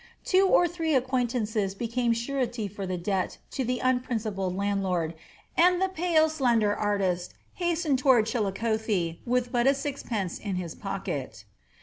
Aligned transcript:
Two 0.25 0.47
or 0.47 0.67
three 0.67 0.95
acquaintances 0.95 1.75
became 1.75 2.11
surety 2.11 2.67
for 2.67 2.87
the 2.87 2.97
debt 2.97 3.37
to 3.51 3.63
the 3.63 3.77
unprincipled 3.77 4.57
landlord, 4.57 5.13
and 5.55 5.79
the 5.79 5.89
pale, 5.89 6.27
slender 6.27 6.75
artist 6.75 7.35
hastened 7.53 7.99
toward 7.99 8.25
Chillicothe 8.25 9.17
with 9.27 9.51
but 9.51 9.67
a 9.67 9.75
sixpence 9.75 10.39
in 10.39 10.55
his 10.55 10.73
pocket. 10.73 11.45